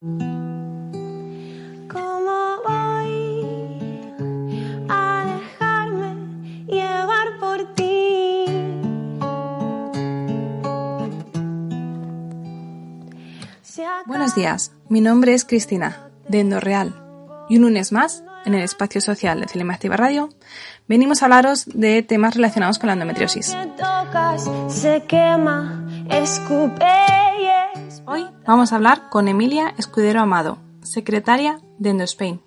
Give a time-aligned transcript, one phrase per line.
[0.00, 0.20] ¿Cómo
[2.64, 3.42] voy
[4.88, 6.14] a dejarme
[6.68, 8.44] llevar por ti?
[14.06, 16.94] Buenos días, mi nombre es Cristina, de Endorreal,
[17.48, 20.28] y un lunes más, en el espacio social de Cinema Activa Radio,
[20.86, 23.52] venimos a hablaros de temas relacionados con la endometriosis.
[23.52, 26.86] Me tocas, se quema, escupe
[28.06, 32.40] Hoy vamos a hablar con Emilia Escudero Amado, secretaria de Endospain,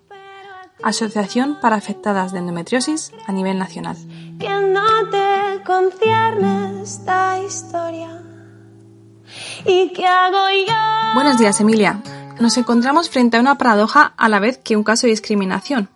[0.82, 3.96] Asociación para Afectadas de Endometriosis a nivel nacional.
[4.38, 8.22] que no te concierne esta historia.
[9.64, 11.14] ¿Y qué hago yo?
[11.14, 12.02] Buenos días, Emilia.
[12.40, 15.88] Nos encontramos frente a una paradoja a la vez que un caso de discriminación.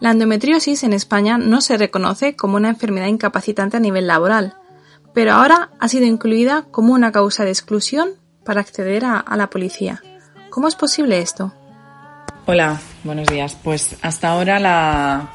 [0.00, 4.56] La endometriosis en España no se reconoce como una enfermedad incapacitante a nivel laboral,
[5.14, 10.02] pero ahora ha sido incluida como una causa de exclusión para acceder a, la policía.
[10.50, 11.52] ¿Cómo es posible esto?
[12.46, 13.56] Hola, buenos días.
[13.62, 15.30] Pues hasta ahora la,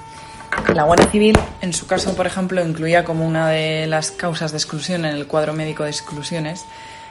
[0.73, 4.57] la Guardia Civil, en su caso, por ejemplo, incluía como una de las causas de
[4.57, 6.65] exclusión en el cuadro médico de exclusiones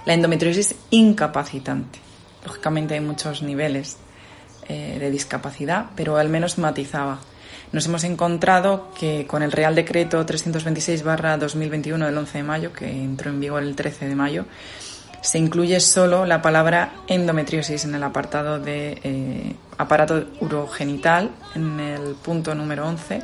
[0.06, 1.98] la endometriosis incapacitante.
[2.44, 3.96] Lógicamente hay muchos niveles
[4.68, 7.18] eh, de discapacidad, pero al menos matizaba.
[7.72, 13.30] Nos hemos encontrado que con el Real Decreto 326-2021 del 11 de mayo, que entró
[13.30, 14.44] en vigor el 13 de mayo,
[15.20, 22.14] se incluye solo la palabra endometriosis en el apartado de eh, aparato urogenital, en el
[22.14, 23.22] punto número 11,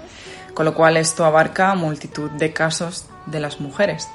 [0.55, 4.09] con lo cual esto abarca multitud de casos de las mujeres.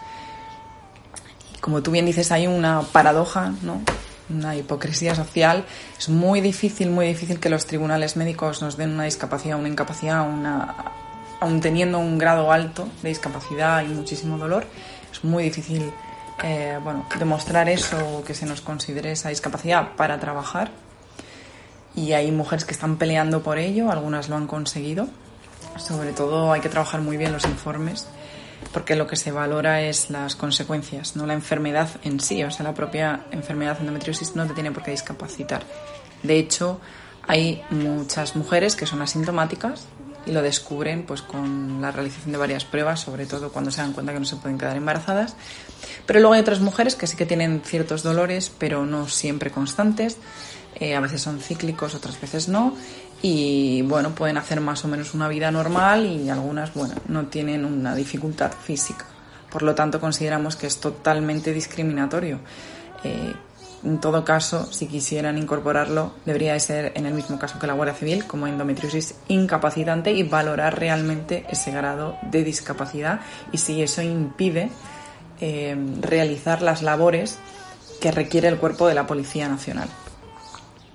[1.55, 3.81] Y como tú bien dices, hay una paradoja, ¿no?
[4.29, 5.65] una hipocresía social.
[5.97, 10.27] Es muy difícil, muy difícil que los tribunales médicos nos den una discapacidad, una incapacidad,
[10.27, 10.75] una,
[11.39, 14.65] aun teniendo un grado alto de discapacidad y muchísimo dolor,
[15.11, 15.91] es muy difícil
[16.43, 20.71] eh, bueno, demostrar eso, que se nos considere esa discapacidad para trabajar.
[21.95, 25.07] Y hay mujeres que están peleando por ello, algunas lo han conseguido.
[25.77, 28.07] Sobre todo hay que trabajar muy bien los informes,
[28.71, 32.43] porque lo que se valora es las consecuencias, no la enfermedad en sí.
[32.43, 35.63] O sea, la propia enfermedad endometriosis no te tiene por qué discapacitar.
[36.21, 36.79] De hecho,
[37.27, 39.87] hay muchas mujeres que son asintomáticas
[40.27, 43.93] y lo descubren pues con la realización de varias pruebas, sobre todo cuando se dan
[43.93, 45.35] cuenta que no se pueden quedar embarazadas.
[46.05, 50.17] Pero luego hay otras mujeres que sí que tienen ciertos dolores, pero no siempre constantes.
[50.79, 52.75] Eh, a veces son cíclicos, otras veces no.
[53.21, 57.65] Y bueno, pueden hacer más o menos una vida normal y algunas, bueno, no tienen
[57.65, 59.05] una dificultad física.
[59.49, 62.39] Por lo tanto, consideramos que es totalmente discriminatorio.
[63.03, 63.33] Eh,
[63.83, 67.73] en todo caso, si quisieran incorporarlo, debería de ser en el mismo caso que la
[67.73, 73.19] Guardia Civil, como endometriosis incapacitante y valorar realmente ese grado de discapacidad
[73.51, 74.69] y si eso impide
[75.39, 77.37] eh, realizar las labores
[78.01, 79.89] que requiere el cuerpo de la Policía Nacional.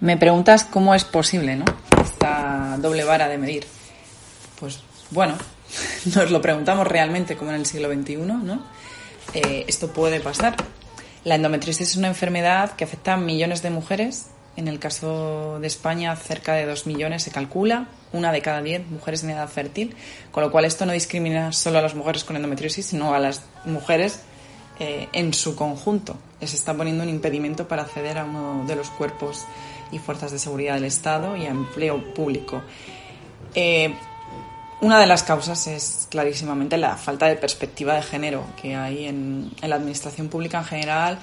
[0.01, 1.65] Me preguntas cómo es posible, ¿no?
[2.03, 3.65] Esta doble vara de medir.
[4.59, 5.35] Pues bueno,
[6.15, 8.63] nos lo preguntamos realmente como en el siglo XXI, ¿no?
[9.35, 10.57] Eh, esto puede pasar.
[11.25, 14.27] La endometriosis es una enfermedad que afecta a millones de mujeres.
[14.57, 18.89] En el caso de España, cerca de 2 millones se calcula, una de cada 10
[18.89, 19.95] mujeres en edad fértil,
[20.33, 23.43] con lo cual esto no discrimina solo a las mujeres con endometriosis, sino a las
[23.65, 24.21] mujeres
[24.81, 26.17] eh, en su conjunto.
[26.41, 29.45] Les está poniendo un impedimento para acceder a uno de los cuerpos
[29.93, 32.63] y fuerzas de seguridad del Estado y a empleo público.
[33.55, 33.95] Eh,
[34.83, 39.53] una de las causas es clarísimamente la falta de perspectiva de género que hay en,
[39.63, 41.19] la administración pública en general,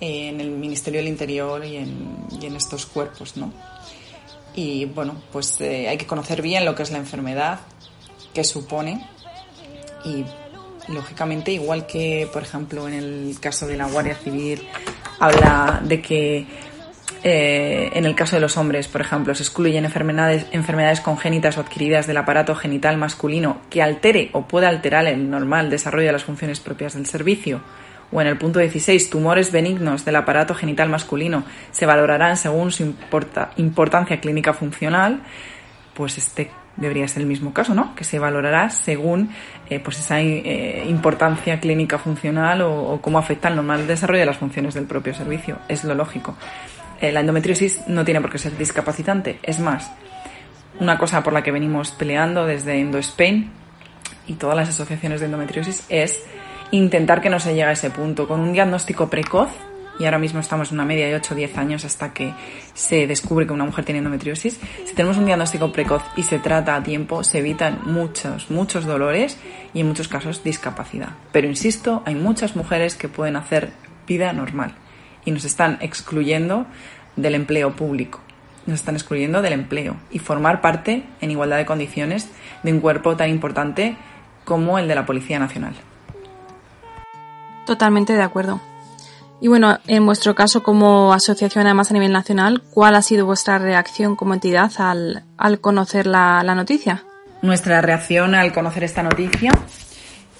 [0.00, 3.52] en el Ministerio del Interior y en, y en estos cuerpos, ¿no?
[4.54, 7.60] Y bueno, pues eh, hay que conocer bien lo que es la enfermedad,
[8.32, 9.06] qué supone
[10.06, 10.24] y
[10.88, 14.66] lógicamente igual que por ejemplo en el caso de la Guardia Civil
[15.20, 16.46] habla de que
[17.24, 22.06] eh, en el caso de los hombres, por ejemplo, se excluyen enfermedades, congénitas o adquiridas
[22.06, 26.60] del aparato genital masculino que altere o pueda alterar el normal desarrollo de las funciones
[26.60, 27.60] propias del servicio.
[28.10, 32.82] O en el punto 16, tumores benignos del aparato genital masculino se valorarán según su
[32.82, 35.22] importa- importancia clínica funcional.
[35.94, 37.94] Pues este debería ser el mismo caso, ¿no?
[37.94, 39.30] Que se valorará según
[39.70, 44.26] eh, pues esa eh, importancia clínica funcional o, o cómo afecta el normal desarrollo de
[44.26, 45.58] las funciones del propio servicio.
[45.68, 46.36] Es lo lógico.
[47.10, 49.40] La endometriosis no tiene por qué ser discapacitante.
[49.42, 49.90] Es más,
[50.78, 53.50] una cosa por la que venimos peleando desde EndoSpain
[54.28, 56.22] y todas las asociaciones de endometriosis es
[56.70, 58.28] intentar que no se llegue a ese punto.
[58.28, 59.48] Con un diagnóstico precoz,
[59.98, 62.32] y ahora mismo estamos en una media de 8 o 10 años hasta que
[62.72, 66.76] se descubre que una mujer tiene endometriosis, si tenemos un diagnóstico precoz y se trata
[66.76, 69.38] a tiempo, se evitan muchos, muchos dolores
[69.74, 71.10] y en muchos casos discapacidad.
[71.32, 73.72] Pero insisto, hay muchas mujeres que pueden hacer
[74.06, 74.76] vida normal
[75.24, 76.66] y nos están excluyendo
[77.16, 78.20] del empleo público.
[78.66, 82.28] Nos están excluyendo del empleo y formar parte en igualdad de condiciones
[82.62, 83.96] de un cuerpo tan importante
[84.44, 85.74] como el de la Policía Nacional.
[87.66, 88.60] Totalmente de acuerdo.
[89.40, 93.58] Y bueno, en vuestro caso como asociación además a nivel nacional, ¿cuál ha sido vuestra
[93.58, 97.02] reacción como entidad al, al conocer la, la, noticia?
[97.42, 99.50] Nuestra reacción al conocer esta noticia,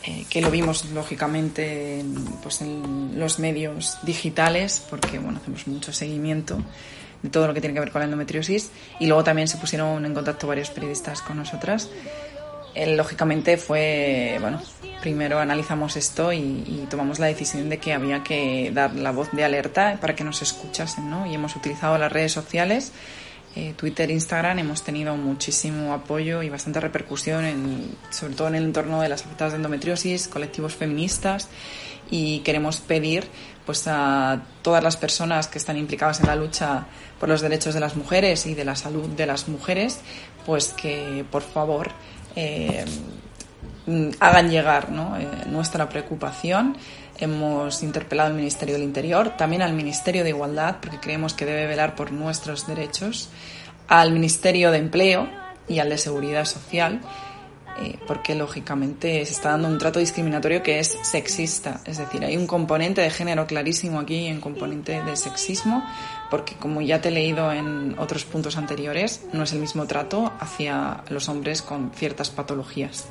[0.04, 5.92] eh, que lo vimos lógicamente en, pues en los medios digitales, porque bueno, hacemos mucho
[5.92, 6.58] seguimiento
[7.22, 10.04] de todo lo que tiene que ver con la endometriosis, y luego también se pusieron
[10.04, 11.88] en contacto varios periodistas con nosotras.
[12.74, 14.60] Eh, lógicamente fue, bueno,
[15.02, 19.30] primero analizamos esto y, y, tomamos la decisión de que había que dar la voz
[19.32, 21.26] de alerta para que nos escuchasen, ¿no?
[21.26, 22.92] Y hemos utilizado las redes sociales,
[23.54, 28.64] eh, Twitter, Instagram, hemos tenido muchísimo apoyo y bastante repercusión, en, sobre todo en el
[28.64, 31.48] entorno de las afectadas de endometriosis, colectivos feministas,
[32.10, 33.24] y queremos pedir
[33.64, 36.86] pues a todas las personas que están implicadas en la lucha
[37.20, 40.00] por los derechos de las mujeres y de la salud de las mujeres,
[40.44, 41.90] pues que por favor
[42.34, 42.84] eh,
[44.20, 46.76] hagan llegar eh, nuestra preocupación.
[47.18, 51.66] Hemos interpelado al Ministerio del Interior, también al Ministerio de Igualdad, porque creemos que debe
[51.66, 53.28] velar por nuestros derechos,
[53.88, 55.28] al Ministerio de Empleo
[55.68, 57.00] y al de Seguridad Social,
[57.78, 61.80] eh, porque lógicamente se está dando un trato discriminatorio que es sexista.
[61.86, 65.82] Es decir, hay un componente de género clarísimo aquí y un componente de sexismo,
[66.30, 70.32] porque como ya te he leído en otros puntos anteriores, no es el mismo trato
[70.38, 73.06] hacia los hombres con ciertas patologías.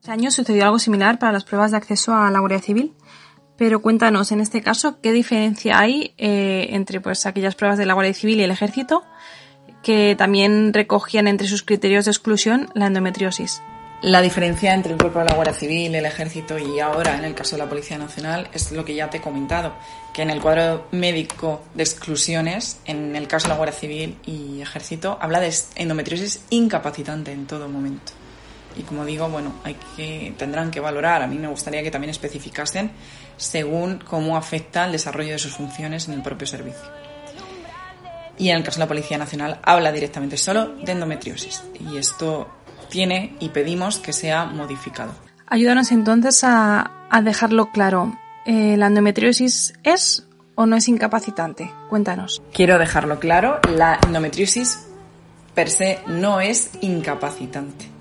[0.00, 2.92] Este año sucedió algo similar para las pruebas de acceso a la Guardia Civil.
[3.62, 7.94] Pero cuéntanos, en este caso, ¿qué diferencia hay eh, entre pues, aquellas pruebas de la
[7.94, 9.04] Guardia Civil y el Ejército
[9.84, 13.62] que también recogían entre sus criterios de exclusión la endometriosis?
[14.00, 17.36] La diferencia entre el cuerpo de la Guardia Civil, el Ejército y ahora en el
[17.36, 19.74] caso de la Policía Nacional es lo que ya te he comentado,
[20.12, 24.60] que en el cuadro médico de exclusiones, en el caso de la Guardia Civil y
[24.60, 28.12] Ejército, habla de endometriosis incapacitante en todo momento.
[28.76, 31.22] Y como digo, bueno, hay que, tendrán que valorar.
[31.22, 32.90] A mí me gustaría que también especificasen
[33.36, 36.82] según cómo afecta el desarrollo de sus funciones en el propio servicio.
[38.38, 41.62] Y en el caso de la Policía Nacional habla directamente solo de endometriosis.
[41.78, 42.48] Y esto
[42.88, 45.12] tiene y pedimos que sea modificado.
[45.46, 48.18] Ayúdanos entonces a, a dejarlo claro.
[48.46, 51.72] Eh, ¿La endometriosis es o no es incapacitante?
[51.88, 52.42] Cuéntanos.
[52.52, 54.86] Quiero dejarlo claro, la endometriosis
[55.54, 57.91] per se no es incapacitante.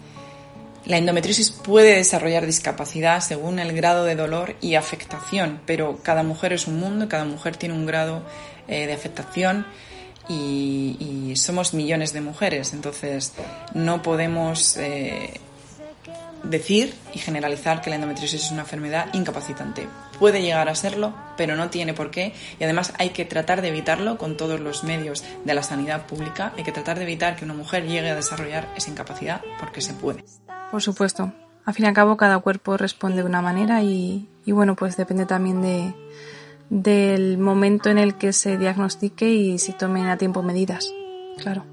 [0.92, 6.52] La endometriosis puede desarrollar discapacidad según el grado de dolor y afectación, pero cada mujer
[6.52, 8.24] es un mundo, cada mujer tiene un grado
[8.68, 9.66] eh, de afectación
[10.28, 13.32] y, somos millones de mujeres, entonces
[13.74, 15.40] no podemos eh,
[16.44, 19.88] decir y generalizar que la endometriosis es una enfermedad incapacitante.
[20.20, 23.70] Puede llegar a serlo, pero no tiene por qué y además hay que tratar de
[23.70, 27.46] evitarlo con todos los medios de la sanidad pública, hay que tratar de evitar que
[27.46, 30.24] una mujer llegue a desarrollar esa incapacidad porque se puede.
[30.72, 31.32] Por supuesto.
[31.66, 35.26] Al fin y al cabo, cada cuerpo responde de una manera y, bueno, pues depende
[35.28, 35.94] también de,
[36.70, 40.92] del momento en el que se diagnostique y si tomen a tiempo medidas.
[41.38, 41.64] Claro.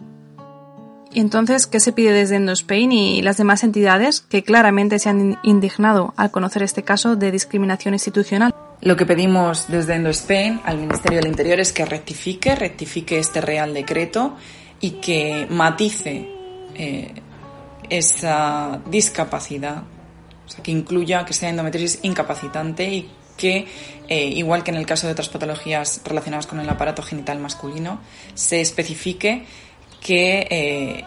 [1.14, 6.12] Entonces, ¿qué se pide desde Endospain y las demás entidades que claramente se han indignado
[6.16, 8.54] al conocer este caso de discriminación institucional?
[8.80, 13.72] Lo que pedimos desde Endospain al Ministerio del Interior es que rectifique, rectifique este Real
[13.72, 14.36] Decreto
[14.80, 16.28] y que matice
[16.74, 17.12] eh,
[17.88, 19.82] esa discapacidad,
[20.46, 23.66] o sea, que incluya que sea endometriosis incapacitante y que,
[24.08, 28.00] eh, igual que en el caso de otras patologías relacionadas con el aparato genital masculino,
[28.34, 29.46] se especifique
[30.00, 31.04] que eh,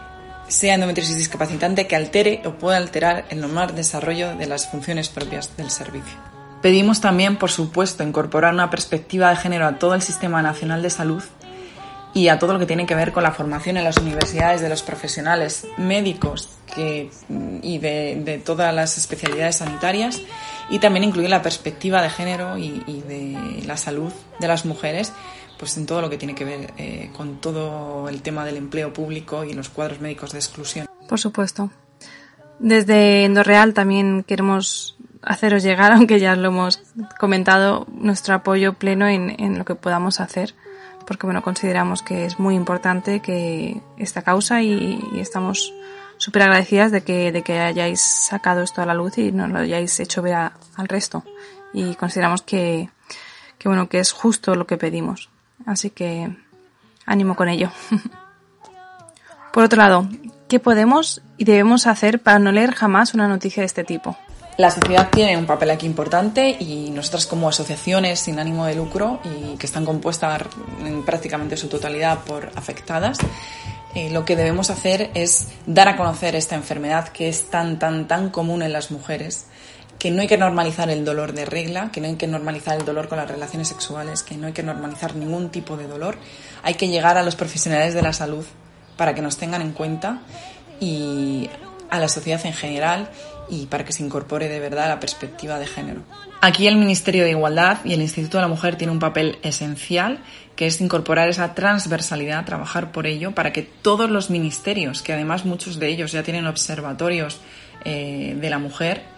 [0.48, 5.56] sea endometriosis discapacitante que altere o pueda alterar el normal desarrollo de las funciones propias
[5.56, 6.18] del servicio.
[6.60, 10.90] Pedimos también, por supuesto, incorporar una perspectiva de género a todo el Sistema Nacional de
[10.90, 11.22] Salud
[12.14, 14.68] y a todo lo que tiene que ver con la formación en las universidades de
[14.68, 17.10] los profesionales médicos que,
[17.62, 20.20] y de, de todas las especialidades sanitarias
[20.70, 25.12] y también incluir la perspectiva de género y, y, de la salud de las mujeres
[25.62, 28.92] pues en todo lo que tiene que ver eh, con todo el tema del empleo
[28.92, 30.88] público y los cuadros médicos de exclusión.
[31.08, 31.70] Por supuesto.
[32.58, 36.82] Desde Endorreal también queremos haceros llegar, aunque ya lo hemos
[37.16, 40.52] comentado, nuestro apoyo pleno en, en lo que podamos hacer
[41.06, 45.72] porque bueno, consideramos que es muy importante que esta causa y, y estamos
[46.16, 49.60] súper agradecidas de que, de que hayáis sacado esto a la luz y nos lo
[49.60, 51.22] hayáis hecho ver a, al resto.
[51.72, 52.90] Y consideramos que,
[53.58, 55.31] que bueno, que es justo lo que pedimos.
[55.66, 56.34] Así que
[57.06, 57.70] ánimo con ello.
[59.52, 60.08] Por otro lado,
[60.48, 64.16] ¿qué podemos y debemos hacer para no leer jamás una noticia de este tipo?
[64.58, 69.20] La sociedad tiene un papel aquí importante y nosotras como asociaciones sin ánimo de lucro
[69.24, 70.42] y que están compuestas
[70.80, 73.18] en prácticamente su totalidad por afectadas,
[73.94, 78.08] eh, lo que debemos hacer es dar a conocer esta enfermedad que es tan, tan,
[78.08, 79.46] tan común en las mujeres,
[80.02, 82.84] que no hay que normalizar el dolor de regla, que no hay que normalizar el
[82.84, 86.16] dolor con las relaciones sexuales, que no hay que normalizar ningún tipo de dolor.
[86.64, 88.44] Hay que llegar a los profesionales de la salud
[88.96, 90.22] para que nos tengan en cuenta
[90.80, 91.48] y
[91.88, 93.10] a la sociedad en general
[93.48, 96.02] y para que se incorpore de verdad la perspectiva de género.
[96.40, 100.18] Aquí el Ministerio de Igualdad y el Instituto de la Mujer tienen un papel esencial,
[100.56, 105.44] que es incorporar esa transversalidad, trabajar por ello, para que todos los ministerios, que además
[105.44, 107.40] muchos de ellos ya tienen observatorios
[107.84, 109.11] eh, de la mujer,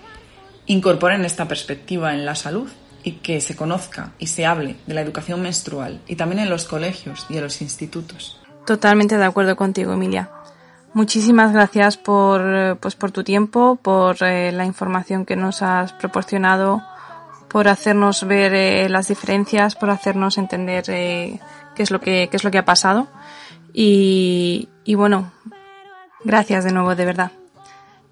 [0.66, 2.68] incorporen esta perspectiva en la salud
[3.02, 6.64] y que se conozca y se hable de la educación menstrual y también en los
[6.64, 8.40] colegios y en los institutos.
[8.66, 10.30] Totalmente de acuerdo contigo, Emilia.
[10.94, 16.82] Muchísimas gracias por, pues, por tu tiempo, por eh, la información que nos has proporcionado,
[17.48, 21.40] por hacernos ver eh, las diferencias, por hacernos entender eh,
[21.74, 23.08] qué es lo que qué es lo que ha pasado
[23.72, 25.32] y, y bueno,
[26.24, 27.32] gracias de nuevo de verdad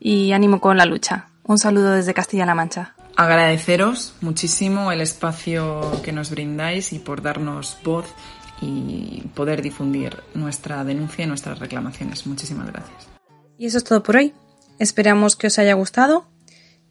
[0.00, 1.28] y ánimo con la lucha.
[1.44, 2.94] Un saludo desde Castilla-La Mancha.
[3.16, 8.06] Agradeceros muchísimo el espacio que nos brindáis y por darnos voz
[8.60, 12.26] y poder difundir nuestra denuncia y nuestras reclamaciones.
[12.26, 13.08] Muchísimas gracias.
[13.58, 14.32] Y eso es todo por hoy.
[14.78, 16.26] Esperamos que os haya gustado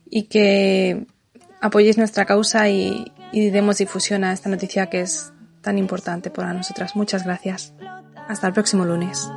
[0.06, 1.08] y que
[1.62, 5.32] apoyéis nuestra causa y, y demos difusión a esta noticia que es
[5.62, 6.96] tan importante para nosotras.
[6.96, 7.74] Muchas gracias.
[8.28, 9.28] Hasta el próximo lunes.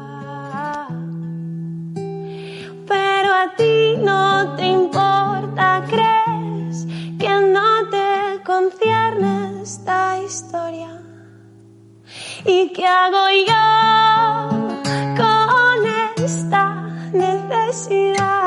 [3.44, 6.86] a ti no te importa, crees
[7.18, 11.02] que no te concierne esta historia.
[12.44, 13.64] ¿Y qué hago yo
[15.20, 15.86] con
[16.24, 16.64] esta
[17.12, 18.43] necesidad?